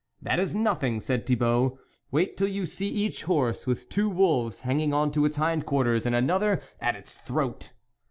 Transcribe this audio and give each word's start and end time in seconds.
"That 0.23 0.39
is 0.39 0.55
nothing," 0.55 0.99
said 0.99 1.27
Thibault," 1.27 1.77
wait 2.11 2.35
till 2.35 2.47
you 2.47 2.65
see 2.65 2.87
each 2.89 3.25
horse 3.25 3.67
with 3.67 3.87
two 3.87 4.09
wolves 4.09 4.61
hanging 4.61 4.95
on 4.95 5.11
to 5.11 5.25
its 5.25 5.35
hind 5.37 5.67
quarters 5.67 6.07
and 6.07 6.15
another 6.15 6.63
at 6.81 6.95
its 6.95 7.13
throat." 7.13 7.71